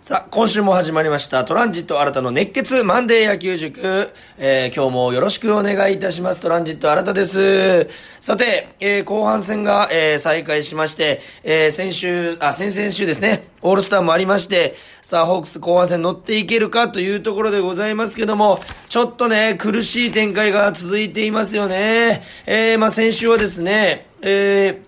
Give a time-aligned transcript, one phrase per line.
[0.00, 4.10] さあ、今週も始まりました、トランジット新たの熱血マンデー野球塾。
[4.38, 6.40] えー、今日もよろしくお願いいたします。
[6.40, 7.88] トランジット新たです。
[8.20, 22.22] さて、えー、後半戦が、えー、再開しまして、え、先週、あ、先々週ですね、オールスターもありまして、さあ、ホークス後半戦乗っていけるかというところでございますけども、ちょっとね、苦しい展開が続いていますよね。
[22.46, 24.80] え、まあ先週はですね、え、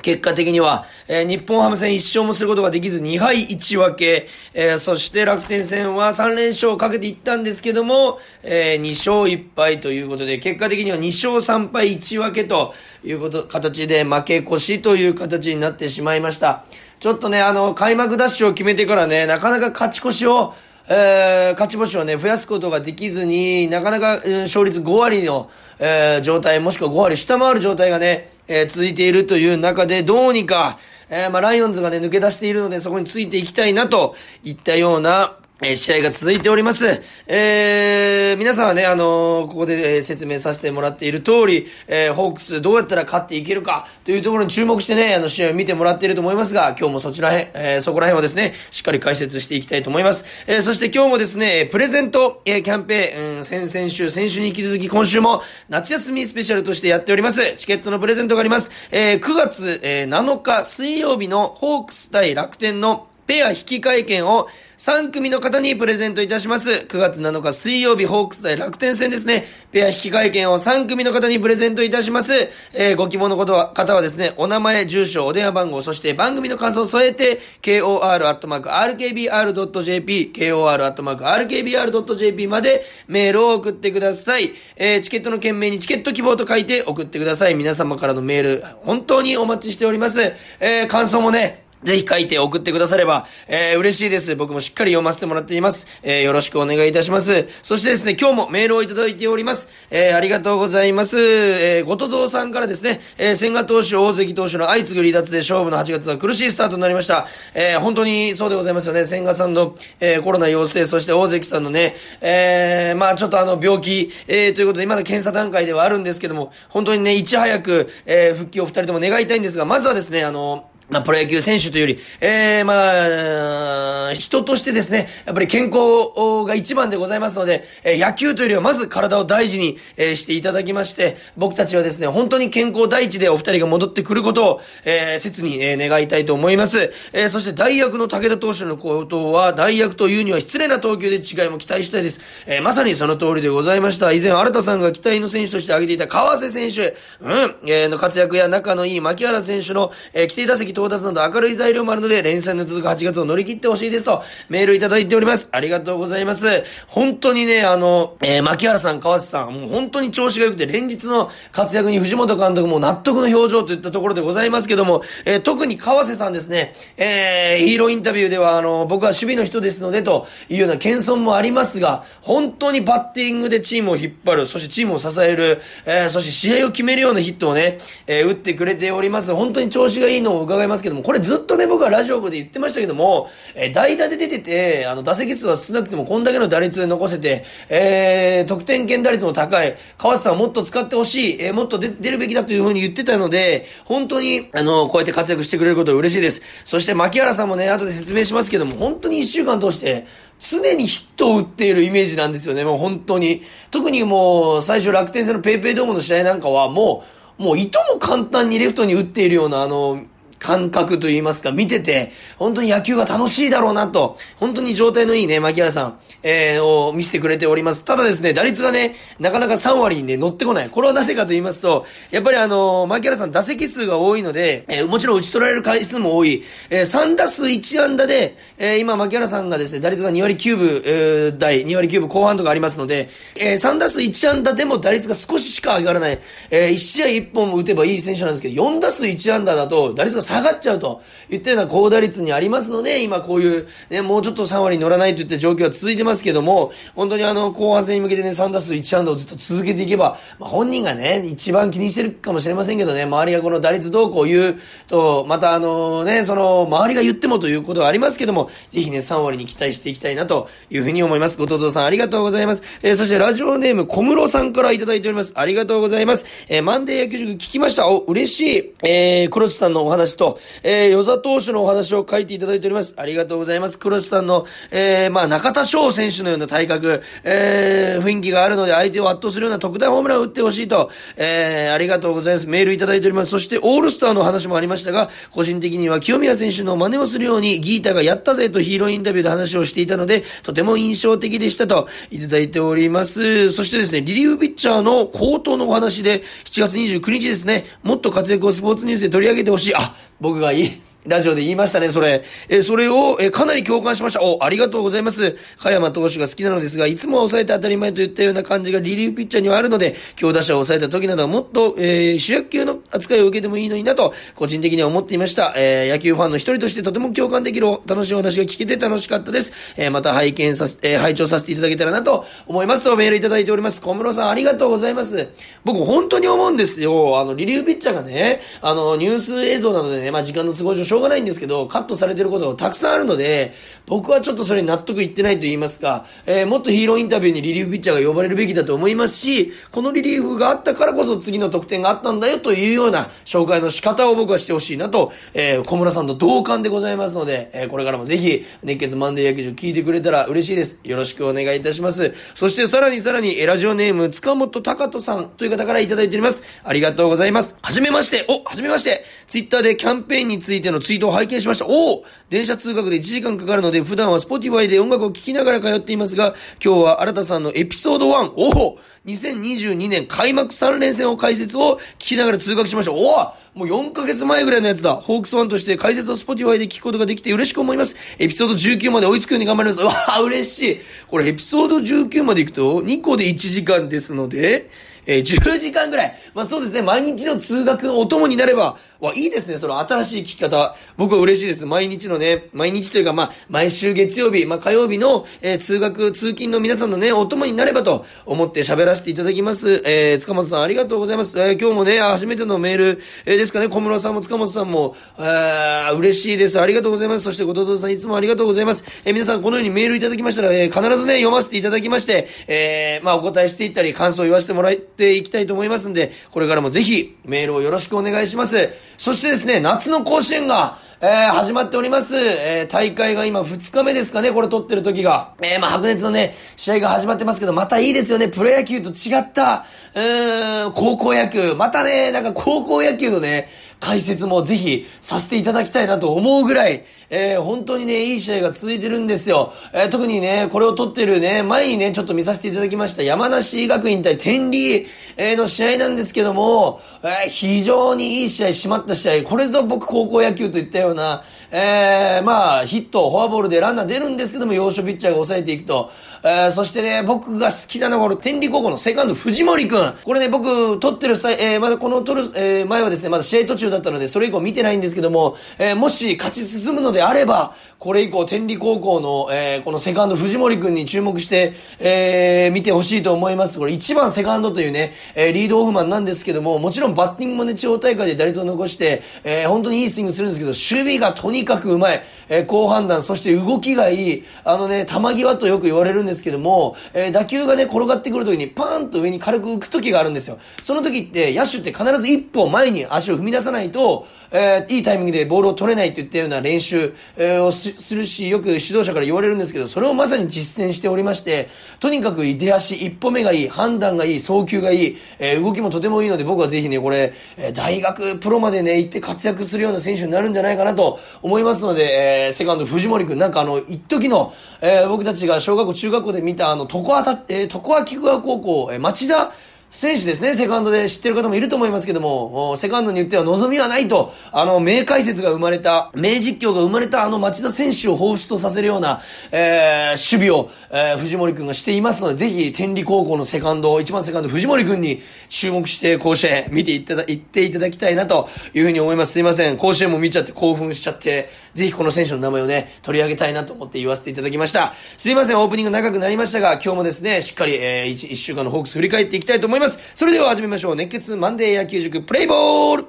[0.00, 12.74] 結果的には、えー日本ハム戦1勝もすることができず2敗1分け、えーそして楽天戦は3連勝をかけていったんですけども、えー2勝1敗ということで、結果的には2勝3敗1分けと
[13.04, 16.64] いうこと、形で負け越しという形になってしまいました。
[17.00, 20.54] ちょっとね、あの、開幕ダッシュを決めてからね、なかなか勝ち越しを、
[20.92, 37.02] えー勝ち星をね、増やすことができずに、なかなか、うん勝率5割の、えー状態、もしくは5割下回る状態がね、えー続いているという中で、どうにか、えまあ、ライオンズがね、抜け出しているので、そこについていきたいな、といったような、え試合が続いております。
[37.26, 50.24] えー、皆さんはね、あのーここで、え説明させてもらっている通り、えーホークスどうやったら勝っていけるかというところに注目してね、あの、試合を見てもらっていると思いますが、今日もそちらへん、えーそこら辺はですね、しっかり解説していきたいと思います。
[50.46, 57.54] えそして今日もですね、プレゼント、えキャンペーン、うん、先々週、先週に引き続き今週も夏休みスペシャルとしてやっております。
[57.56, 58.72] チケットのプレゼントがあります。
[58.90, 66.84] え9月、え7日水曜日のホークス対楽天のペア引換券を3組の方にプレゼントいたします。
[66.88, 69.44] 9月7日水曜日ホークス対楽天戦ですね。
[69.70, 72.34] ペア引換券を3組の方にプレゼントいたします。
[72.74, 84.54] えーご希望のことは方はですね、お名前、住所、お電話番号、そして番組の感想を添えて、kor.rkbr.jp、kor.rkbr.jp までメールを送ってください。
[84.74, 87.54] えーチケットの件名にチケット希望と書いて送ってください。
[87.54, 90.20] 皆様からのメール、本当にお待ちしております。
[90.58, 94.36] えー感想もね、ぜひ書いて送ってくだされば、えー、嬉しいです。
[94.36, 95.86] 僕もしっかり読ませてもらっています。
[96.02, 97.48] えー、よろしくお願いいたします。
[97.62, 99.68] そしてですね、今日もメールをいただいております。
[99.90, 101.18] えー、ありがとうございます。
[101.18, 107.26] えー、ごとぞうさんからですね、えー、千賀投手、大関投手の相次ぐ離脱で勝負の8月は苦しいスタートになりました。
[107.54, 109.04] えー、本当にそうでございますよね。
[109.04, 136.92] 千賀さんの、えー、コロナ陽性、そして大関さんのね、えー、まあちょっとあの、病気、えー、ということで、まだ検査段階ではあるんですけども、本当にね、いち早く、えー、復帰を二人とも願いたいんですが、まずはですね、あの、まあ、プロ野球選手というより、ええまあ、人としてですね、やっぱり健康が一番でございますので、えー野球というよりはまず体を大事に、えーしていただきまして、僕たちはですね、本当に健康第一でお二人が戻ってくることを、えー切に、えー願いたいと思います。
[137.12, 142.20] えーそして大役の武田投手のことは、大役というには失礼な投球で違いも期待したいです。
[142.46, 144.12] えーまさにその通りでございました。
[144.12, 155.48] 以前、新田さんが期待の選手として挙げていた川瀬選手、うん、えーの活躍や仲のいい牧原選手の、えー規定打席到達など明るい材料もあるので、連載の続く8月を乗り切ってほしいですと、メールいただいております。
[155.52, 156.62] ありがとうございます。
[156.86, 179.34] 本当にね、あの、えー牧原さん、川瀬さん、もう本当に調子が良くて、連日の活躍に藤本監督も納得の表情といったところでございますけども、えー特に川瀬さんですね、えーヒーローインタビューでは、あの、僕は守備の人ですので、というような謙遜もありますが、本当にバッティングでチームを引っ張る、そしてチームを支える、えーそして試合を決めるようなヒットをね、えー打ってくれております。
[179.34, 196.42] 本当に調子がいいのを伺いますけども、これずっとね、僕はラジオで言ってましたけども、えー代打で出てて、あの、打席数は少なくてもこんだけの打率で残せて、えー得点圏打率も高い、川瀬さんをもっと使ってほしい、えーもっと出るべきだというふうに言ってたので、本当に、あの、こうやって活躍してくれることは嬉しいです。
[196.64, 200.06] そして、牧原さんもね、後で説明しますけども、本当に一週間通して、
[200.38, 203.42] 常にヒットを打っているイメージなんですよね、もう本当に。
[203.70, 207.04] 特にもう、最初楽天戦のペイペイドームの試合なんかは、も
[207.38, 210.04] う、もういとも簡単にレフトに打っているような、あの、
[210.40, 217.84] 感覚といいますか、見てて、本当に野球が楽しいだろうなと、本当に状態のいいね、牧原さん、えー、を見せてくれております。
[217.84, 220.70] ただですね、打率がね、なかなか3割にね、乗ってこない。
[220.70, 236.18] これはなぜかと言いますと、やっぱりあの、牧原さん打席数が多いので、えーもちろん打ち取られる回数も多い、えー3打数1安打で、えー今、牧原さんがですね、打率が2割9分、えー台、2割9分後半とかありますので、えー3打数1安打でも打率が少ししか上がらない、
[236.50, 261.38] え1試合1本打てばいい選手なんですけど、4打数1安打だと打率が下がっちゃうといったような高打率にありますので、今こういう、ね、もうちょっと3割乗らないといった状況は続いてますけども、本当にあの、後半戦に向けてね、3打数1安打をずっと続けていけば、まあ、本人がね、一番気にしてるかもしれませんけどね、周りがこの打率どうこう言うと、またあのね、その、周りが言ってもということはありますけども、ぜひね、3割に期待していきたいなというふうに思います。
[261.38, 262.62] ごとぞさんありがとうございます。
[262.82, 265.32] えーそしてラジオネーム小室さんからいただいております。
[265.34, 266.26] ありがとうございます。
[266.48, 267.88] えーマンデー野球塾聞きました。
[267.88, 268.74] お、嬉しい。
[268.82, 272.94] えー、クロスさんのお話と、えー、与座投手のお話を書いていただいております。
[272.98, 273.78] ありがとうございます。
[273.78, 282.46] 黒瀬さんの、えー、まあ、中田翔選手のような体格、えー、雰囲気があるので相手を圧倒するような特大ホームランを打ってほしいと、えー、ありがとうございます。
[282.46, 283.30] メールいただいております。
[283.30, 293.50] そして、オールスターの話もありましたが、個人的には清宮選手の真似をするように、ギータがやったぜとヒーローインタビューで話をしていたので、とても印象的でしたと、いただいております。
[293.50, 299.74] そしてですね、リリーフピッチャーの高騰のお話で、7月29日ですね、もっと活躍をスポーツニュースで取り上げてほしい。
[299.74, 300.82] あ、僕がいい。
[301.06, 302.22] ラジオで言いましたね、それ。
[302.48, 304.22] えそれを、えかなり共感しました。
[304.22, 305.34] お、ありがとうございます。
[305.58, 315.52] 加山投手が好きなのですが、いつも抑えて当たり前といったような感じがリリーフピッチャーにはあるので、強打者を抑えた時などはもっと、えー、主役級の扱いを受けてもいいのになと、個人的には思っていました。
[315.56, 319.52] えー、野球ファンの一人としてとても共感できる楽しいお話が聞けて楽しかったです。
[319.76, 323.80] えー、また拝見させ、えー、拝聴させていただけたらなと思いますとメールいただいております。
[323.82, 325.28] 小室さんありがとうございます。
[325.64, 327.20] 僕本当に思うんですよ。
[327.20, 333.52] あの、リリーフピッチャーがね、あの、ニュース映像などでね、まあ時間の都合上しょうがないんですけど、カットされてることがたくさんあるので、
[333.86, 350.80] 僕はちょっとそれに納得いってないと言いますか、えー、もっとヒーローインタビューにリリーフピッチャーが呼ばれるべきだと思いますし、このリリーフがあったからこそ次の得点があったんだよというような紹介の仕方を僕はしてほしいなと、えー、小村さんと同感でございますので、えー、これからもぜひ、熱血マンデー野球場聞いてくれたら嬉しいです。
[350.84, 352.12] よろしくお願いいたします。
[352.34, 356.42] そしてさらにさらに、ラジオネーム、塚本隆人さんという方からいただいております。
[356.64, 357.56] ありがとうございます。
[357.62, 361.66] はじめまして、お、はじめまして、ツイッターでキャンペーンについてのツイートを拝見しました。
[361.68, 366.34] お電車通学で1時間かかるので、普段は Spotify で音楽を聴きながら通っていますが、
[366.64, 372.92] 今日は新田さんのエピソード1、おお !2022 年開幕3連戦を解説を聞きながら通学しました。
[372.92, 374.94] おおもう4ヶ月前ぐらいのやつだ。
[374.94, 377.96] ホークスファンとして解説を Spotify で聞くことができて嬉しく思います。
[378.18, 379.80] エピソード19まで追いつくように頑張ります。
[379.80, 380.80] わあ、嬉しい。
[381.08, 384.70] これエピソード19まで行くと2個で1時間ですので、
[385.10, 386.14] えー、10時間ぐらい。
[386.34, 390.76] まあそうですね、毎日の通学のお供になれば、わ、いいですね、その新しい聞き方。
[390.96, 391.66] 僕は嬉しいです。
[391.66, 399.82] 毎日のね、毎日というか、まあ、毎週月曜日、まあ火曜日の、えー、通学、通勤の皆さんのね、お供になればと思って喋らせていただきます。
[399.84, 401.36] えー、塚本さんありがとうございます。
[401.40, 406.60] えー、今日もね、初めてのメール、えー、ですかね、小室さんも塚本さんも、え、嬉しいです。
[406.60, 407.24] ありがとうございます。
[407.24, 408.84] そして後藤さんいつもありがとうございます。
[409.04, 418.70] えー、皆さんこのようにメールいただきましたら、えー、必ずね、読ませていただきまして、えー、まあお答えしていったり、感想を言わせてもらっていきたいと思いますんで、これからもぜひ、メールをよろしくお願いします。
[418.98, 422.14] そしてですね、夏の甲子園が、えー、始まっております。
[422.18, 425.32] えー、大会が今2日目ですかね、これ撮ってる時が。
[425.40, 429.64] えー、まあ、白熱のね、試合が始まってますけど、またいいですよね、プロ野球と違った、
[429.94, 431.54] うーん、高校野球。
[431.54, 433.48] またね、なんか高校野球のね、
[433.80, 439.52] 解説もぜひさせていただきたいなと思うぐらい、えー、本当にね、いい試合が続いてるんですよ。
[439.72, 444.86] えー、特にね、これを撮ってるね、前にね、ちょっと見させていただきました山梨学院対天理、
[445.16, 455.90] えー、の試合なんですけども、えー、非常にいい試合、締まった試合、これぞ僕高校野球といったような、えー、まあ、ヒット、フォアボールでランナー出るんですけども、要所ピッチャーが抑えていくと。
[456.22, 459.94] えー、そしてね、僕が好きなのは、この天理高校のセカンド、藤森くん。
[460.04, 473.58] これね、僕、撮ってる際、えー、まだこの撮る、えー、前はですね、まだ試合途中だったので、それ以降見てないんですけども、えー、もし勝ち進むのであれば、これ以降、天理高校の、えー、このセカンド、藤森くんに注目して、えー、見てほしいと思います。
[473.58, 482.02] これ1番セカンドというね、えー、リードオフマンなんですけども、もちろんバッティングもね、地方大会で打率を残して、えー、本当にいいスイングするんですけど、守備がとにかくうまい。
[482.28, 484.24] えー、好判断、そして動きがいい。
[484.44, 490.38] あのね、球際とよく言われるんですですけども、えー、打球がね、転がってくるときにパーンと上に軽く浮くときがあるんですよ。
[490.62, 501.48] その時って、野手って必ず一歩前に足を踏み出さないと、えー、いいタイミングでボールを取れないといったような練習、えー、をするし、よく指導者から言われるんですけど、それをまさに実践しておりまして、
[501.80, 519.32] とにかく出足、一歩目がいい、判断がいい、送球がいい、えー、動きもとてもいいので、僕はぜひね、これ、え大学、プロまでね、行って活躍するような選手になるんじゃないかなと思いますので、えー、セカンド藤森くん、なんかあの、一時の、えー、僕たちが小学校、中学校学校で見たあの、床はえー、床は菊川高校、えー、町田、
[519.70, 539.12] 選手ですね、セカンドで知ってる方もいると思いますけども、セカンドに言っては望みはないと、あの、名解説が生まれた、名実況が生まれたあの町田選手を彷彿とさせるような、えー、守備を、えー、藤森くんがしていますので、ぜひ、天理高校のセカンド、一番セカンド藤森くんに注目して甲子園見ていただ、行っていただきたいなというふうに思います。
[539.12, 539.56] すいません。
[539.56, 544.74] 甲子園も見ちゃって興奮しちゃって、ぜひこの選手の名前をね、取り上げたいなと思って言わせていただきました。
[544.96, 549.59] すいません、オープニング長くなりましたが、今日もですね、しっかり、えー、一週間のホークス振り返っていきたいと思います。
[549.68, 550.76] それでは始めましょう。
[550.76, 552.84] 熱血マンデー野球塾プレイボール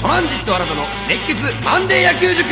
[0.00, 2.44] トランジット新たの熱血マンデー野球塾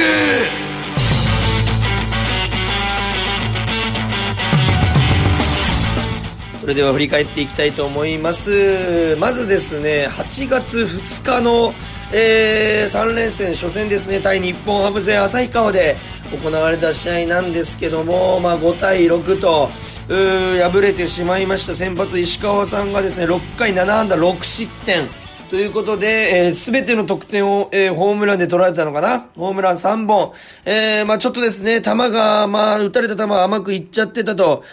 [6.60, 9.16] それでは振り返っていきたいと思います。
[9.16, 11.74] まずですね、8月2日の
[12.16, 15.96] えー、3連戦初戦ですね、対日本ハム戦旭川で
[16.30, 19.68] 行われた試合なんですけども、まあ、5対6と、
[20.08, 25.08] 敗れてしまいました先発石川さんがですね、6回7安打6失点。
[25.48, 29.28] ということで、す、えー、べ、ての得点を、えー、ホームランで取られたのかな？
[29.36, 30.32] ホームラン3本。
[30.64, 34.64] えー、まあちょっとですね、球が、まあ打たれた球が甘くいっちゃってたと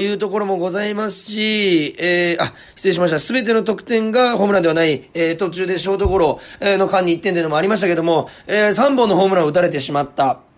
[0.00, 3.18] いうところもございますし、えー、あ、失礼しました。
[3.18, 10.53] すべての得点がホームランではない、えー、途中でショートゴロの間に1点というのもありましたけども、えー、3本のホームランを打たれてしまった。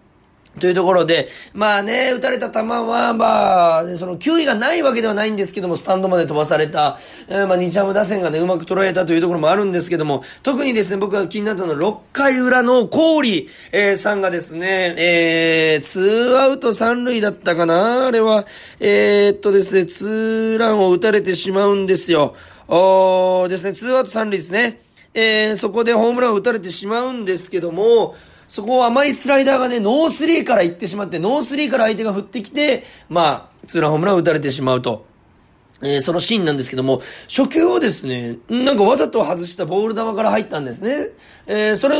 [0.59, 6.99] というところで、まあね、打たれた球は、まあ、その、球威がないわけではないんですけども、スタンドまで飛ばされた、
[7.29, 18.47] えー、まあ、日ハム打線がね、うまく捉えたというところもあるんですけども、特にですね、僕が気になったのは、6回裏の氷、えー、さんがですね、えー、ツーアウト三塁だったかなあれは、
[18.81, 22.35] えー、っとですね、ツーランを打たれてしまうんですよ。
[22.69, 24.81] おーですね、ツーアウト三塁ですね。
[25.13, 28.15] えー、そこでホームランを打たれてしまうんですけども、
[28.49, 35.07] そこを甘いスライダーがね、ノースリーから行ってしまって、ノースリーから相手が振ってきて、まあ、ツーランホームランを打たれてしまうと。
[35.83, 41.11] えー、そのシーンなんですけども、初球をですね、なんかわざと外したボール球から入ったんですね。
[41.47, 41.97] えー、それ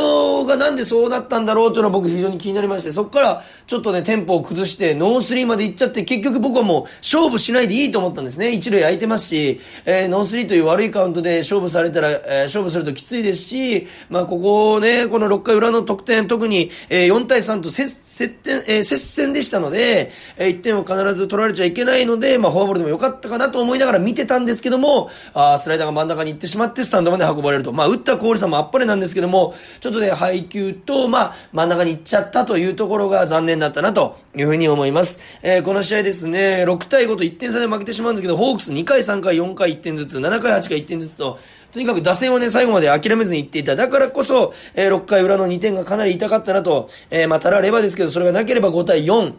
[0.47, 8.51] がなんでそうなったんだろうというのは僕非常に気になりまして、そこからちょっとね、テンポを崩して、ノースリーまで行っちゃって、結局僕はもう勝負しないでいいと思ったんですね。
[8.51, 27.73] 一塁空いてますし、えー、ノースリーという悪いカウントで勝負されたら、えー、勝負するときついですし、まあ、ここね、この6回裏の得点、特に、えー、4対3と接接点、えー、接戦でしたので、えー、1点を必ず取られちゃいけないので、まあ、フォアボールでもよかったかなと思思いながら見てたんですけども、あスライダーが真ん中に行ってしまって、スタンドまで運ばれると。
[27.73, 35.19] まあ、打った氷さんもあっぱれなんですけども、ちょっとね、配球と、まあ、真ん中に行っちゃったというところが残念だったなというふうに思います。
[35.41, 41.39] えー、この試合ですね、6対5と1点差で負けてしまうんですけど、ホークス2回、3回、4回1点ずつ、7回、8回1点ずつと、
[41.71, 43.75] とにかく打線をね、最後まで諦めずにいっていた。
[43.75, 49.33] だからこそ、えー、6回裏の2点がかなり痛かったなと、えー、まあ、たらればですけど、それがなければ5対4、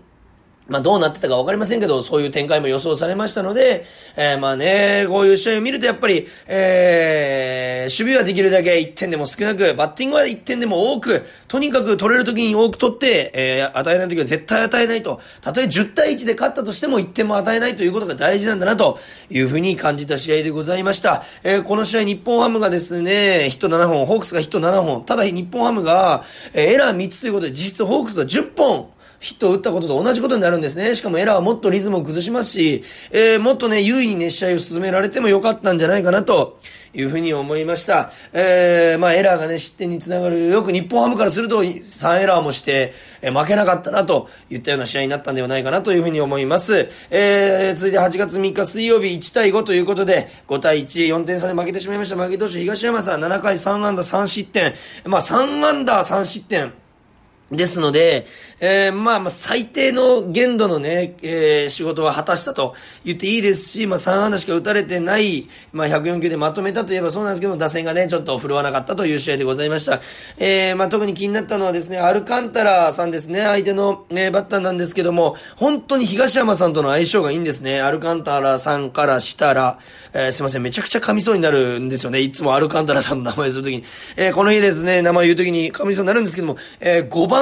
[0.68, 15.20] まあどうなってたかわかりませんけど、そういう展開も予想されましたので、えー、まあね、こういう試合を見るとやっぱり、えー、守備はできるだけ1点でも少なく、バッティングは1点でも多く、とにかく取れる時に多く取って、えー、与えない時は絶対与えないと。
[15.40, 18.98] たとえ10対1で勝ったとしても1点も与えないということが大事なんだなと
[19.30, 21.25] いうふうに感じた試合でございました。
[21.44, 30.94] えー、この試合日本ハムがですね、ヒット7本、ホークスがヒット7本、ただ日本ハムが、えー、エラー3つということで実質ホークスは10本、ヒットを打ったことと同じことになるんですね。
[30.94, 36.60] しかもエラーはもっとリズムを崩しますし、えー、もっとね、優位にね、試合を進められてもよかったんじゃないかなと
[36.94, 38.10] いうふうに思いました。
[38.32, 40.48] えー、まあエラーがね、失点につながる。
[40.48, 46.88] よく日本ハムからすると3エラーもして、えー、負けなかったなといったような試合になったんではないかなというふうに思います。
[47.10, 52.16] えー、続いて8月3日水曜日1対5ということで、5対1、4点差で負けてしまいました。
[52.16, 54.75] 負け投手東山さん7回3安打3失点。
[55.06, 56.72] まあ3安打3失点。
[57.50, 58.26] ですので、
[58.61, 62.75] えー、まあまあ最低の限度のね、えー、仕事は果たしたと
[63.05, 70.02] 言っていいですし、まあ3安打しか打たれてない、まあ104球でまとめたといえばそうなんですけども、打線がね、ちょっと振るわなかったという試合でございました。
[70.37, 77.81] えー、まあ特に気になったのはですね、アルカンタラさんですね、相手の、ね、バッターなんですけども、本当に東山さんとの相性がいいんですね。
[77.81, 79.78] アルカンタラさんからしたら、
[80.12, 82.21] えー、すいません、めちゃくちゃ噛みそうになるんですよね。
[82.21, 83.85] いつもアルカンタラさんの名前するときに。
[84.17, 87.38] えー、この日ですね、名前言うときに噛みそうになるんですけども、えー、5番、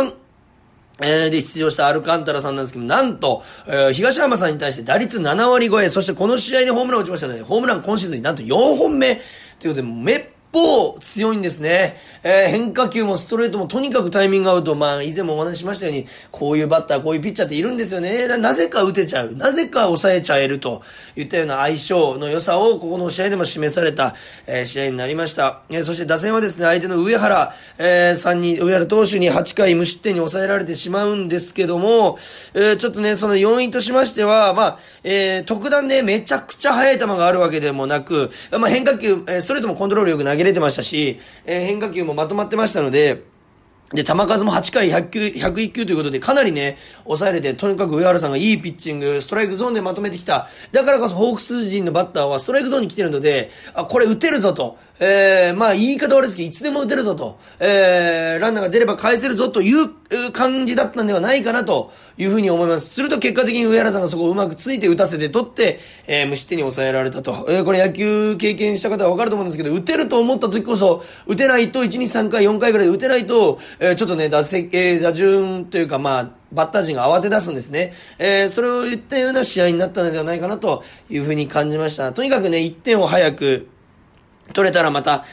[1.01, 7.43] えー、で出場したアルカンタラさんなんですけど、なんと、えー、東浜さんに対して打率7割超え、そしてこの試合でホームランを打ちましたね。
[7.43, 9.17] ホームラン今シーズンになんと4本目、
[9.59, 10.25] ということで、めっ
[10.57, 11.97] 方強いんですね。
[12.23, 18.27] えー、変化球もストレートもとにかくタイミング合うと、まあ以前もお話ししましたように、こういうバッター、こういうピッチャーっているんですよね。
[18.39, 19.33] なぜか打てちゃう。
[19.33, 20.83] なぜか抑えちゃえると
[21.15, 24.15] いったような相性の良さをここの試合でも示された、
[24.47, 25.61] えー、試合になりました。
[25.69, 32.19] えー、そして打線はですね、相手の上原、えー、3人、上原投手に8回無失点に抑えられてしまうんですけども、
[32.55, 43.23] えー、ちょっとね、その要因としましては、まあ、えー、特段ね、めちゃくちゃ速い球があるわけでもなく、まあ変化球、えー、ストレートもコントロールよく投げれてましたし、えー、変化球もまとまってましたので、
[43.95, 50.49] で、球数も8回100球、101球ということで、かなりね、抑えれて、とにかく上原さんがいいピッチング、ストライクゾーンでまとめてきた。
[50.73, 54.77] だからこそ、ホークス陣のバッターはストライクゾーンに来てるので、あ、これ打てるぞと。
[54.99, 57.39] えー、まあ、言い方悪いですけど、いつでも打てるぞと。
[57.61, 59.91] えー、ランナーが出れば返せるぞという
[60.33, 62.95] 感じだったんではないかなというふうに思います。
[62.95, 67.47] すると結果的に上原さんがそこをうまくついて打たせて取って、えー、無失点に抑えられたと。
[67.49, 77.93] えー、これ野球経験した方はわかると思うんですけど、打てると思った時こそ、打てないと、1、2、3回、4回ぐらいで打てないと、えー、ちょっとね、打席、えー、打順というか、まあ、バッター陣が慌て出すんですね。
[78.19, 82.13] えー、それを言ったような試合になったのではないかなというふうに感じました。
[82.13, 83.69] とにかくね、1点を早く、
[84.53, 85.25] 取れたらまた、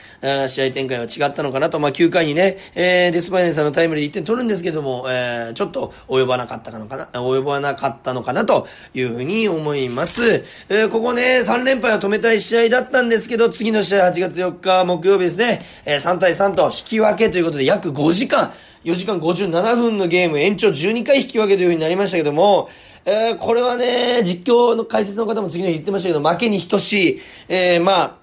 [0.47, 1.79] 試合展開は違ったのかなと。
[1.79, 10.43] まあ、9回にね、えー、デスパイネさんのタイムリーで1点取るんですけども、えー、ちょっと及ばなかったのかな、及ばなかったのかなというふうに思います。
[10.69, 18.51] えー、ここね、3連敗を止めたい試合だったんですけど、次の試合8月4日木曜日ですね、えー、3対3と引き分けということで約5時間、
[18.83, 22.69] 4時間57分のゲーム延長12回引き分けというふうになりましたけども、
[23.05, 28.22] えー、これはね、実況の解説の方も次の日言ってましたけど、負けに等しい、えー、まあ、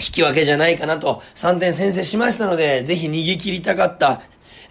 [0.00, 4.22] 引き分けじゃないかなと、3点先制しましたので、ぜひ逃げ切りたかった、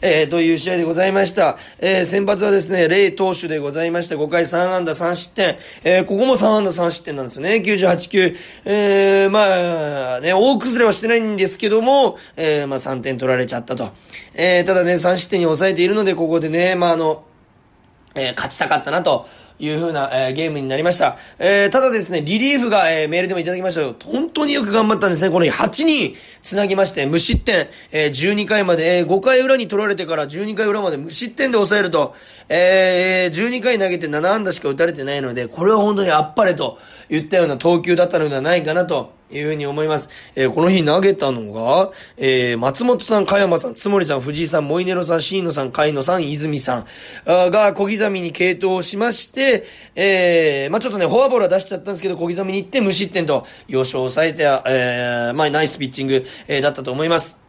[0.01, 1.57] えー、という試合でございました。
[1.79, 4.15] えー、先発はですね、レイ投手でございました。
[4.15, 5.57] 5回3安打3失点。
[5.84, 7.55] えー、ここも3安打3失点なんですよね。
[7.55, 8.36] 98球。
[8.65, 13.89] えー、まあ、ね、大崩れはしてないんですけども、えー、まあ3点取られちゃったと。
[14.36, 17.24] えー、ただね、3失点に抑えているので、ここでね、まああの、
[18.13, 19.27] えー、勝ちたかったなと。
[19.60, 21.18] いう風な、えー、ゲームになりました。
[21.40, 23.96] えー、ただですね、リリーフが、えー、メールでもいただきましたよ。
[24.04, 25.32] 本当によく頑張ったんですね。
[25.32, 32.16] この8人繋ぎまして、無失点、えー、12回まで、えー、5回裏に取られてから12回裏まで無失点で抑えると、
[32.50, 36.78] えー、12回投げて7安打しか打たれてないので、これは本当にあっぱれと
[37.10, 39.17] 言ったような投球だったのではないかなと。
[39.31, 40.10] いうふうに思います。
[40.36, 46.86] えー、この日投げたのが、えー、松本さん、加山さん、つもりさん、藤井さん、モイネロさん、椎野さん、海野さん、泉さん
[47.25, 49.65] が小刻みに継投しまして、
[49.96, 57.47] えー、まあちょっとね、フォアボールは出しちゃったんですけど、小刻みに行って無失点と、要所を抑えて、えー、まあナイスピッチング、えー、だったと思います。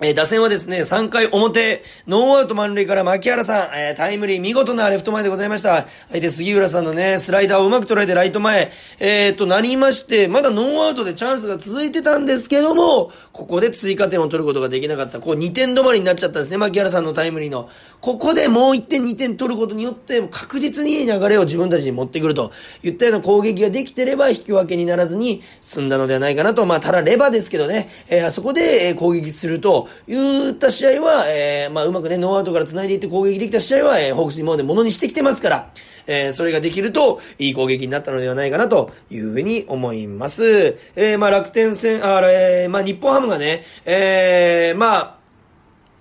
[0.00, 5.88] えー、打線はですね、3回表、ノーアウト満塁から牧原さん、えー、タイムリー見事なレフト前でございました。
[6.10, 15.18] 相手杉浦さんのね、スライダーをうまく捉えてライト前、えー、と、なりまして、まだノーアウトでチャンスが続いてたんですけども、ここで追加点を取ることができなかった。
[15.18, 17.68] こう2点止まりになっちゃったんですね、牧原さんのタイムリーの。
[18.00, 22.52] ここでもう1点2点取ることによって、確実に流れを自分たちに持ってくると
[22.84, 26.64] 言ったような攻撃ができてれば引き分けにならずに済んだのではないかなと。
[26.66, 35.70] まあ、たらればですけどね、えー、あそこで攻撃すると、言った試合は、えー、まあ、うまくね、ノーアウトから繋いでいって攻撃できた試合は、えー、ホークス今まで物にしてきてますから、
[36.06, 40.78] えー、それができると、いい攻撃になったのではないかなというふうに思います。
[40.96, 45.17] えー、まあ、楽天戦、あ、えー、まあ、日本ハムがね、えー、まあ、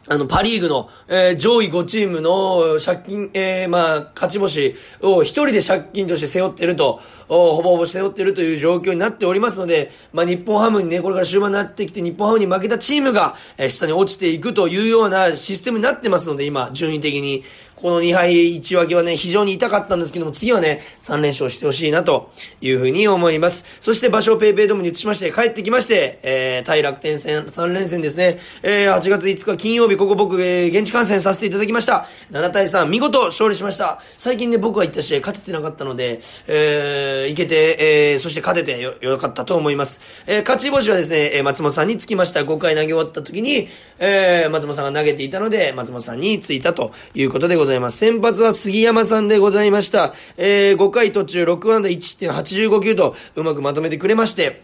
[0.10, 17.43] あの、パリーグの、えー、上位5チームの借金、えー、まあ、勝ち星を一人で借金として背負ってると、ほぼほぼ背負ってるという状況になっておりますので、まあ、日本ハムにね、これから終盤になってきて、日本ハムに負けたチームが、えー、下に落ちていくというようなシステムになってますので、今、順位的に。
[17.82, 23.66] この2敗1分けはね、非常に痛かったんですけども、次はね、3連勝してほしいなというふうに思います。
[23.80, 28.40] そして場所をペイペイドームに移しまして、帰ってきまして、えー、対楽天戦3連戦ですね。
[28.63, 32.08] えー、8月5日金曜日、ここ僕、えー、現地観戦させていただきました。
[32.32, 34.00] 7対3、見事勝利しました。
[34.02, 37.78] 最近ね、僕が行った試合勝ててなかったので、えー、行けて、
[38.13, 40.02] えー、そして勝ててよ、よかったと思います。
[40.26, 42.40] えー、勝ち星はですね、松本さんにつきました。
[42.40, 43.68] 5回投げ終わった時に、
[44.00, 47.67] えー、松本さんが投げていたので、松本さんについたということでございます。
[47.68, 47.98] ざいます。
[47.98, 50.14] 先発は杉山さんでございました。
[50.38, 54.64] えー、5回途中6安打1.85球とうまくまとめてくれまして、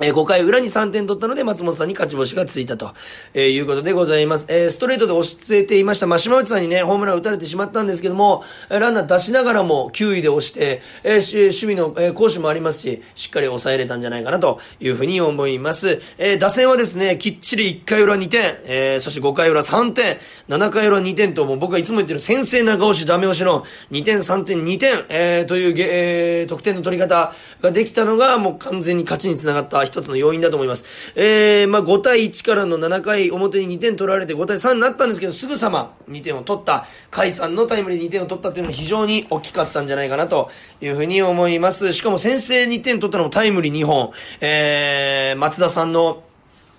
[0.00, 2.92] えー、5回裏に3点取ったので、松本さんに勝ち星がついたと、
[3.32, 4.46] えー、いうことでございます。
[4.48, 6.08] えー、ストレートで押し付けていました。
[6.08, 16.00] まあ、島内さんにね、ホームラン打たれてしまったんですけども、ランナー出しながらも9位で押して、えー、守備の、えー、攻守もありますし、しっかり抑えれたんじゃないかなというふうに思います。
[16.18, 30.84] えー、打線はですね、きっちり1回裏2点、えー、そして5回裏3点、7回裏2点と、もう僕がいつも言ってる先制長押し、ダメ押しの2点、3点、2点、えー、という、えー、得点の取り方ができたのが、もう完全に勝ちにつながった一つの要因だと思います。
[31.14, 41.92] えー、まあ、5対1からの7回表に2点取られて5対3になったんですけど、すぐさま2点を取った、甲斐さんのタイムリー2点を取ったっていうのは非常に大きかったんじゃないかなというふうに思います。
[41.92, 46.22] しかも先制2点取ったのもタイムリー2本、えー、松田さんの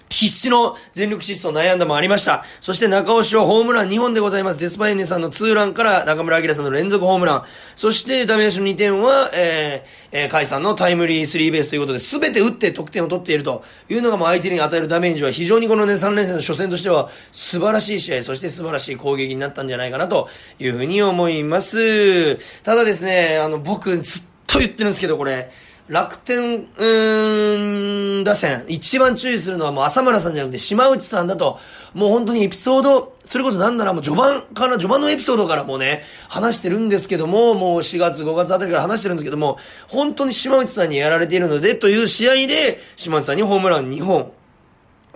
[0.10, 2.44] 必死の全力疾走悩んだもありました。
[2.62, 4.60] そして中尾氏はホームラン2本でございます。
[4.60, 7.44] デスパイネさんのツーランから中村明さんの連続ホームラン。
[7.76, 22.36] そしてダメ出しの2点は、えー、えー、カイさんのタイムリースリーベースということで、全て打って得点を取っているというのがもう相手に与えるダメージは非常にこのね、3連戦の初戦としては素晴らしい試合、そして素晴らしい攻撃になったんじゃないかなというふうに思います。
[22.62, 25.50] ただですね、あの、僕ずっと言ってるんですけど、これ、
[25.88, 31.60] 楽天、うーん、打線、一番注意するのはもう浅村さんじゃなくて島内さんだと、
[31.94, 44.32] もう本当にエピソード、それこそなんならもう序盤から、序盤のエピソードからもうね、話してるんですけども、もう4月、5月あたりから話してるんですけども、本当に島内さんにやられているので、という試合で、島内さんにホームラン2本、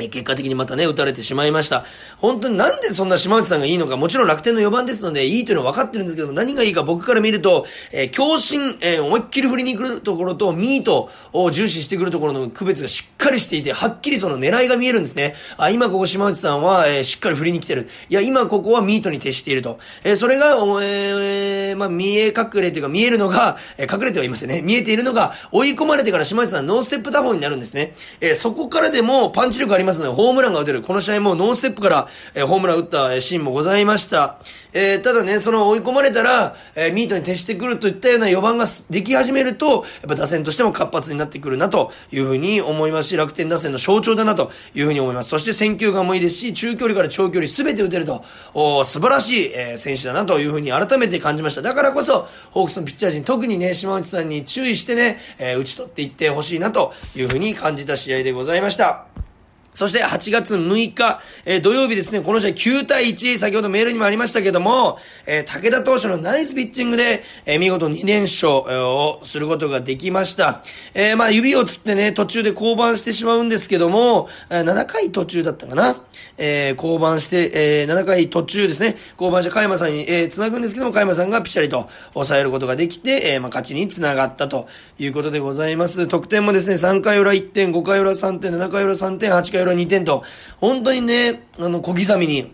[0.08, 1.86] 結果的にまたね、打たれてしまいました。
[2.18, 15.36] 本当になんでそんな島内さんがいいのか、もちろん楽天の4番ですので、いいというのは分かってるんですけども、何がいいか僕から見ると、えー、強振、えー、思いっきり振りに来るところと、ミートを重視してくるところの区別がしっかりしていて、はっきりその狙いが見えるんですね。
[15.58, 17.90] あ、今ここ島内さんは、えー、しっかり振りに来てる。
[18.10, 19.80] いや、今ここはミートに徹していると。
[20.04, 24.62] え、それが、えー、まあ、見え隠れというか見えるのが、え、隠れてはいますよね。
[24.62, 27.94] 見えているのが、追い込まれてから島内さんノーステップ打法になるんですね。
[28.22, 30.82] え、そこからでもパンチ力ありますますので、ホームランが打てる。
[30.82, 34.38] この試合もノーステップから、えー、ホームラン打ったシーンもございました。
[34.72, 45.30] えー、ただね、その追い込まれたら、えー、ミートに徹してくるといったような4番ができ始めると、やっぱ打線としても活発になってくるなというふうに思いますし、楽天打線の象徴だなというふうに思います。
[45.30, 48.24] そして選球眼もいいですし、中距離から長距離全て打てると、
[48.54, 51.62] お素晴らしい、えー、選手だなというふうに改めて感じました。
[51.62, 59.29] だからこそ、ホークスのピッチャー陣、特にね、島内さんに注意してね、えー、打ち取っていってほしいなというふうに感じた試合でございました。
[59.74, 70.64] そして8月6日、えー、土曜日ですね、この試合9対1、先ほどメールにもありましたけども、えー、武田投手のナイスピッチングで、えー、見事2連勝をすることができました。
[70.94, 75.96] えまあ指をつってね、途中で降板してしまうんですけども、え7回途中だったかな。
[76.38, 86.08] え降板して、え7回途中ですね、降板して加山さんに、え繋ぐんですけども、加山さんがピシャリと抑えることができて、えまあ勝ちにつながったということでございます。
[86.08, 90.24] 得点もですね、3回裏1点、5回裏3点、7回裏3点、8回裏2点と、
[90.58, 92.52] 本当にね、あの、小刻みに、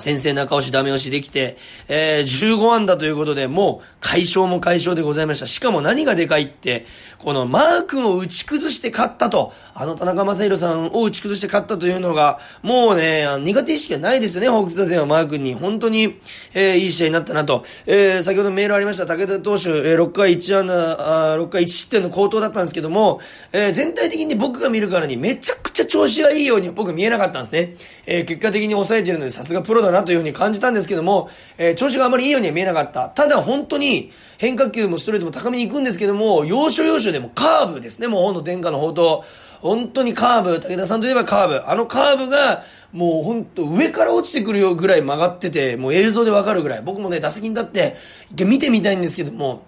[0.00, 1.56] 先生中押しダメ押しできて、
[1.88, 5.46] えー、15安打ということで、もう、解消も解消でございました。
[5.46, 6.86] しかも何がでかいって、
[7.18, 15.54] このマー君を打ち崩して勝ったと、あの田中正宏さんを打ち崩して勝ったというのが、もうね、苦手意識がないですよね、ホークス打線はマー君に。
[15.54, 16.18] 本当に、
[16.54, 17.64] えー、いい試合になったなと。
[17.86, 23.20] えー、先ほどメールありました、武田投手、えー、6回1安打、あ6回1失点の高騰だったんですけども、
[23.52, 27.76] えー、全体的に僕が見るからにめちゃくちゃ調子がいいように僕見えなかったんですね。
[28.06, 33.08] えー、結果的に抑えてるので、さすがプロだなというふうに感じたんですけども、えー、調子があまりいいようには見えなかった。
[33.08, 39.24] ただ本当に、変化球もストレートも高めに行くんですけども、要所要所でもカーブですね、もう本の天下の宝刀。
[39.60, 41.62] 本当にカーブ、武田さんといえばカーブ。
[41.66, 46.82] あのカーブが、もうほんと上から落ちてくるよぐらい曲がってて、もう映像でわかるぐらい。
[46.82, 47.96] 僕もね、打席に立って、
[48.44, 49.64] 見てみたいんですけども、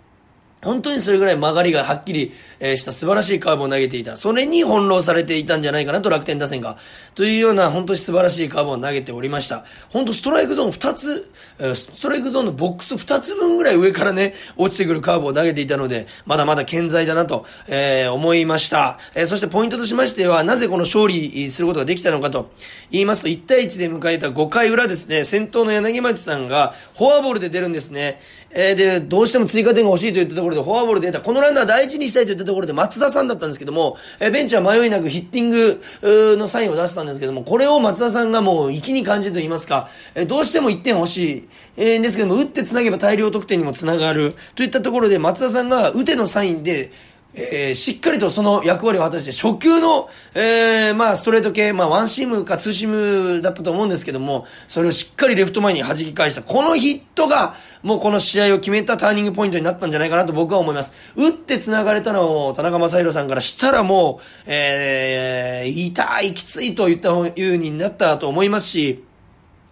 [0.62, 4.16] 本当にそれぐらい曲がりがはっきり、した素晴らしいカーブを投げていた。
[4.16, 6.76] それに翻弄されていたんじゃないかなと楽天打線が。
[7.16, 9.64] というような本当に素晴らしいカーブを投げておりました。
[9.90, 11.30] 本当ストライクゾーン2つ、
[11.74, 19.00] ストライクゾーンのボックス2つ分ぐらい上からね、落ちてくるカーブを投げていたので、まだまだ健在だなと、えー、思いました。
[19.16, 22.52] えー、そしてポイントとしましては、なぜこの勝利することができたのかと
[22.92, 28.20] 言いますと、1対1で迎えた5回裏ですね、先頭の柳町さんがフォアボールで出るんですね。
[28.54, 31.20] えー、で、どうしても追加点が欲しいと言ったところでフォアボールで出た。
[31.20, 41.48] このランナー大事にしたいと言ったところで松田さんだったんですけども、えー、ベンチは迷いなくヒッティングのサインを出したんですけども、これを松田さんがもう粋に感じると言いますか、えー、どうしても1点欲しい。
[41.76, 44.34] えー、ですけども、打って繋げば大量得点にも繋がる。
[44.54, 46.90] といったところで松田さんが打てのサインで、
[47.34, 56.42] えー、しっかりとその役割を果たして、初球の、えー、まあ、ストレート系、まあ、ワンシームかツーシームだったと思うんですけども、それをしっかりレフト前に弾き返した。
[56.42, 60.94] このヒットが、もうこの試合を決めたターニングポイントになったんじゃないかなと僕は思います。
[61.16, 69.04] 打って繋がれたのを、田中正宏さんからしたらもう、えー、痛い、きついと言ったいうになったと思いますし、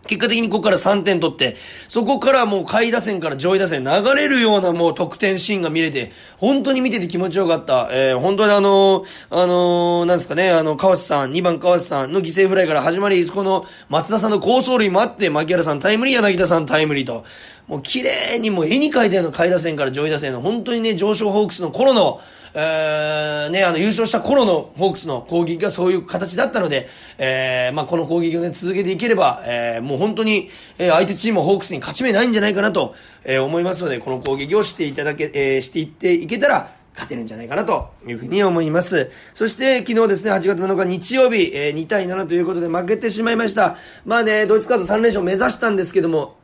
[0.07, 7.89] 結果的にここから3点取って、そこからもう下位打線から上位打線流れるようなもう得点シーンが見れて、本当に見てて気持ちよかった。
[7.93, 17.25] えー、本当にあのー、あのー、なんですかね、あの、川瀬さん、2番川瀬さんの犠牲フライから始まり、この松田さんの高走塁もあって、牧原さんタイムリー、柳田さんタイムリーと、
[17.69, 22.21] もう綺麗にもう絵に描いたような下位打線から上位打線の本当にね、上昇ホークスの頃の、
[22.53, 30.49] えー、ね、あの、優勝した頃のホークスの攻撃がそういう形だったので、えー、まあ、この攻撃をね、続けていければ、えー、もう本当に、
[30.79, 39.11] えー、相手チームホークスに勝ち目ないんじゃないかなと、えー、思いますので、この攻撃をしていただけ、えー、していっていけたら、勝てるんじゃないかなというふうに思います。
[39.33, 43.77] そして昨日ですね、8月7日日曜日、えー、2対7ということで負けてしまいました。
[44.05, 46.40] まあね、ドイツカード3連勝目指したんですけども、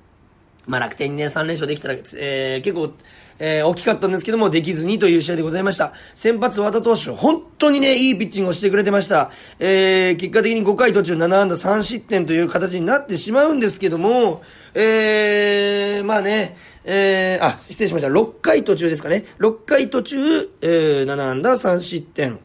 [0.66, 2.92] まあ楽天にね、3連勝できたら、えー、結構、
[3.38, 5.92] えー、大きかったんですけども、できずにという試合でございました。
[6.14, 9.30] 先発和田投手、本当にね、いいピッチングをしてくれてました。
[9.58, 14.42] えー、結果的に5回途中7安打3失点という形になってしまうんですけども、
[14.74, 18.08] えー、まあね、えー、あ、失礼しました。
[18.08, 19.24] 6回途中ですかね。
[19.38, 22.40] 6回途中、えー、7安打3失点。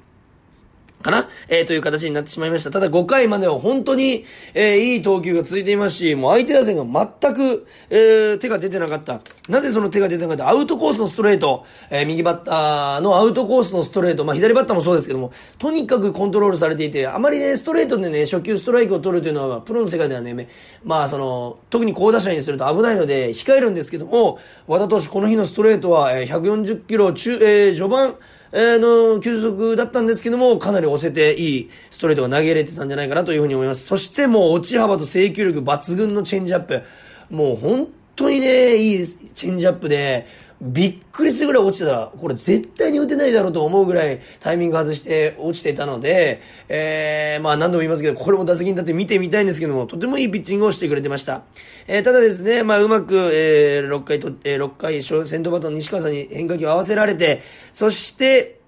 [1.02, 1.28] かな？
[1.50, 2.72] えー、という形になってしまいました。
[2.72, 9.22] ただ5回までは本当に、えー、いい投球が続いていますし、もう相手打線が全く、えー、手が出てなかった。
[9.50, 10.50] なぜその手が出てなかった？
[10.50, 20.50] アウトコースのストレート、えー、右バッターのアウトコースのストレート、まあ左バッターもそうですけども、とにかくコントロールされていて、あまりね、ストレートでね、初球ストライクを取るというのは、プロの世界ではね、
[20.84, 28.16] まあその、特に高打者にすると危ないので、控えるんですけども、和田投手この日のストレートは、えー、140キロ中、えー、序盤、
[28.54, 33.86] えー、の、球速だったんですけども、かなり押せていいストレートが投げれてたんじゃないかなというふうに思います。
[33.86, 36.84] そしてもう落ち幅と制球力抜群のチェンジアップ。
[37.30, 40.28] もう本当にね、いいチェンジアップで、
[40.62, 42.12] びっくりするぐらい落ちてた。
[42.16, 51.42] これ絶対に打てないだろうと思うぐらいタイミング外して落ちていたので、えー、まあ何度も言いますけど、これも打席に立って見てみたいんですけども、とてもいいピッチングをしてくれてました。
[51.88, 57.42] えー、ただですね、まあうまく、えー、6回と、えー、6回、先頭バッターの西川さんに変化球を合わせられて、
[57.74, 58.60] そして、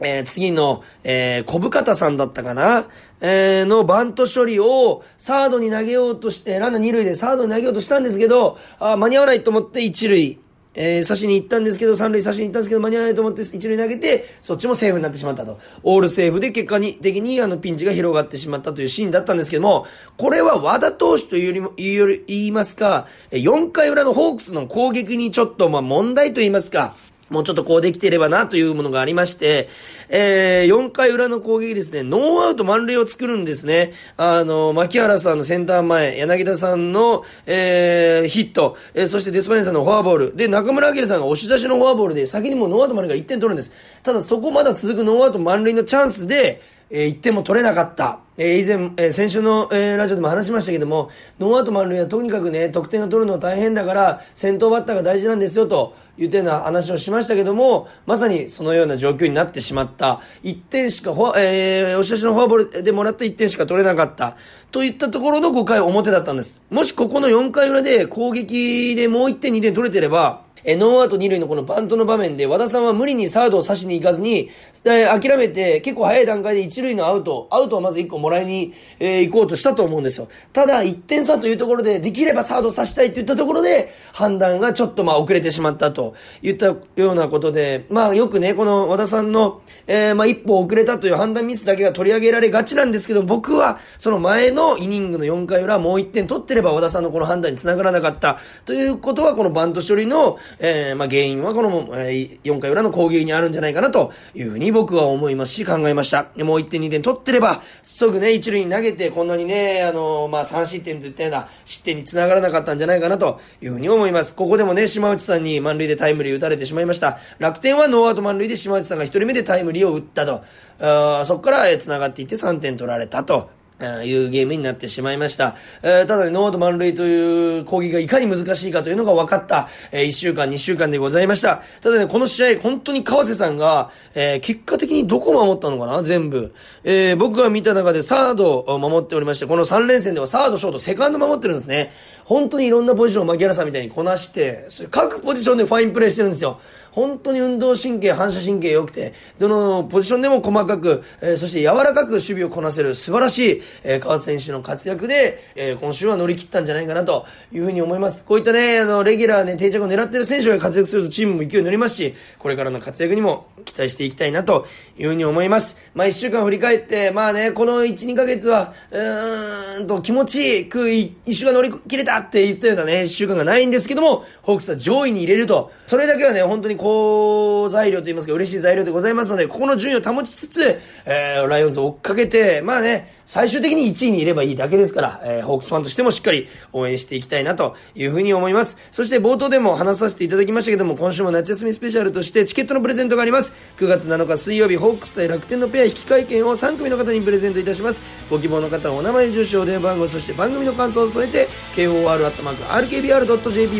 [0.00, 2.88] えー、次の、えー、小深田さんだったかな
[3.22, 10.38] えー、のバント処理をサードに投げようとして、ランナー二塁でサードに投げようとしたんですけど、あ間に合わないと思って一塁、
[10.76, 15.58] えー、刺しに行ったんですけど、三塁刺しに行ったんですけど、間に合わないと思って一塁投げて、そっちもセーフになってしまったと。
[15.82, 19.86] オールセーフで結果に、的にあのピンチが広がってしまったというシーンだったんですけども、
[20.16, 26.94] これは和田投手というよりも、言うより、言いますか、4回裏のホークスの攻撃にちょっとまあ問題と言いますか、
[27.30, 29.68] もうちょっとこうできていればなというものがありまして、
[30.08, 33.92] えー、4回裏の攻撃ですね、ノーアウト満塁を作るんですね。
[34.16, 43.72] あの、牧原さんのセンター前、柳田さんの、えー、ヒット、えー、そしてデスパイネさんのフォアボール、で、中村晃さんが押し出しのフォアボールで、先にもノーアウト満塁が1点取るんです。
[44.02, 48.20] ただそこまだ続くノーアウト満塁のチャンスで、えー、1点も取れなかった。
[48.38, 60.20] えー、以前、えー、先週の、えー、ラジオでも話しましたけども、ノーアウト満塁はとにかくね、得点を取るのは大変だから、先頭バッターが大事なんですよ、というような話をしましたけども、まさにそのような状況になってしまった。
[60.44, 64.36] 1点しか、えー、押し出しのフォアボールでもらった1点しか取れなかった。
[64.70, 66.60] といったところの5回表だったんです。
[66.68, 74.50] もしここの4回裏で攻撃でもう1点2点取れてれば、えノーアウト二塁のこのバントの場面で、和田さんは無理にサードを刺しに行かずに、
[74.84, 80.28] えー、諦めて、結構早い段階で一塁のアウト、アウトをまず一個もらいに、えー、行こうとしたと思うんですよ。
[80.52, 106.26] ただ、1点差というところで、できればサードを刺したいといったところで、判断がちょっとまあ遅れてしまったといったようなことで、まあよくね、この和田さんの、えー、まあ一歩遅れたという判断ミスだけが取り上げられがちなんですけど、僕は、その前のイニングの4回裏、もう1点取ってれば和田さんのこの判断につながらなかった、ということは、このバント処理の、えー、まあ原因はこの、えー、4回裏の攻撃にあるんじゃないかなというふうに僕は思いますし考えました。
[106.44, 114.34] もう1点2点取ってれば、すぐね、1塁に投げてこんなにね、あの、まあ、3失点といったような失点につながらなかったんじゃないかなというふうに思います。
[114.34, 117.18] ここでもね、島内さんに満塁でタイムリー打たれてしまいました。
[117.38, 120.42] 楽天はノーアウト満塁で島内さんが1人目でタイムリーを打ったと。
[120.78, 123.50] あそこから、えー、繋がっていって3点取られたと。
[123.80, 125.56] いうゲームになってしまいました。
[125.82, 131.62] えー、ただ、ね、ノーアウト満塁という攻撃がいかに難しいかというのが分かった、えー、1週間、2週間でございました。
[131.82, 136.02] ただね、この試合、本当に川瀬さんが、えー、結果的にどこ守ったのかな？
[136.02, 136.54] 全部。
[136.84, 141.92] えー、僕が見た中でサードを守っておりまして、この3連戦ではサード、ショート、セカンド守ってるんですね。
[142.24, 146.60] 本当にいろんなポジションを牧原さんみたいにこなして、各ポジションでファインプレーしてるんですよ。
[146.96, 158.24] 本当に運動神経、反射神経良くて、どのポジションでも細かく、えー、そして柔らかく守備をこなせる素晴らしい、えー、川瀬選手の活躍で、えー、今週は乗り切ったんじゃないかなというふうに思います。
[158.24, 164.66] こういったね、あの、レギュラーね、定着を狙ってる選手が活躍するとチームも勢いに乗りますし、これからの活躍にも期待していきたいなと
[164.98, 165.76] いうふうに思います。
[165.94, 188.78] まあ、一週間振り返って、まあね、この1、2ヶ月は、うーんと気持ちいく一週間乗り切れたって言ったようなね、一週間がないんですけども、ホークスは上位に入れると、それだけはね、本当に好材料と言いますか、嬉しい材料でございますので、ここの順位を保ちつつ、えー、ライオンズを追っかけて、まあね、最終的に1位にいればいいだけですから、えー、ホークスファンとしてもしっかり応援していきたいなというふうに思います。
[188.92, 193.52] そして冒頭でも話させていただきましたけども、今週も夏休みスペシャルとしてチケットのプレゼントがあります。
[193.78, 198.00] 9月7日水曜日、ホークス対楽天のペア引換券を3組の方にプレゼントいたします。
[198.30, 203.10] ご希望の方はお名前、住所、お電話番号、そして番組の感想を添えて、kor.rkbr.jp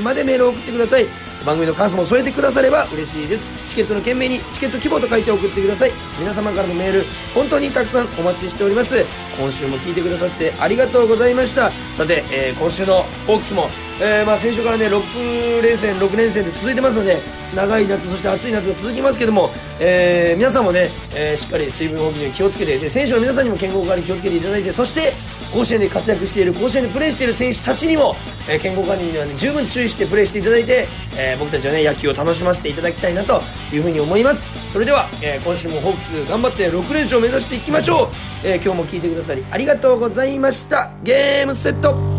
[0.01, 1.07] までメールを送ってください。
[1.47, 3.51] 番組の感想も添えてくだされば嬉しいです。
[3.69, 5.93] チケットの件名にチケット希望と書いて送ってください。
[6.19, 7.05] 皆様からのメール、
[7.35, 9.05] 本当にたくさんお待ちしております。
[9.39, 13.69] 今週も聞いてくださってありがとうございましたさて、えー、今週のホークスも
[14.01, 17.21] えーまあ先週からね6連戦6連戦で続いてますので
[17.55, 25.13] 長い夏そして暑い夏が続きますけども、えー皆さんもね、えーしっかり水分補給に気をつけてで選手の皆さんにも健康管理に気をつけていただいてそして
[25.53, 28.17] 甲子園で活躍している甲子園でプレーしている選手たちにも、
[28.49, 38.09] えー健康管理には、ね、十分注意してプレーしていただいて、えー僕たちはね野球を楽しませていただきたいなというふうに思いますそれでは、えー今週もホークス頑張って6連勝を目指していきましょう、
[38.47, 42.17] えー今日も聞いてくださりありがとうございましたゲームセット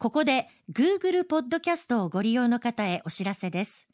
[0.00, 3.86] ここで Google ポッドキャストをご利用の方へお知らせです。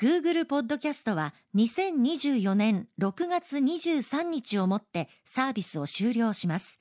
[0.00, 6.80] Google ポッドキャストは2024年6月23日をもってサービスを終了します。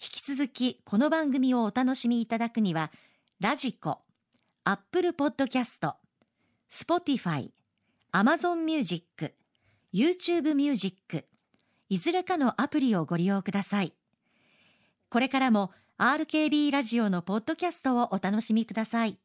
[0.00, 2.92] 引き続きこの番組をお楽しみいただくには、
[3.40, 4.01] ラジコ、
[4.64, 5.96] Apple ポッドキャスト、
[6.68, 9.34] Spotify、Amazon Music、
[9.92, 11.26] YouTube Music、
[11.88, 13.92] いずれかのアプリをご利用ください。
[15.10, 19.18] これからも RKB ラジオのポッドキャストをお楽しみください。